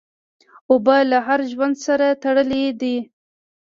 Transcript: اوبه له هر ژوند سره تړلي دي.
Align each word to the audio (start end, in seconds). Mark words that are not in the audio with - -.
اوبه 0.71 0.97
له 1.11 1.17
هر 1.27 1.39
ژوند 1.51 1.75
سره 1.85 2.07
تړلي 2.23 2.63
دي. 2.81 2.97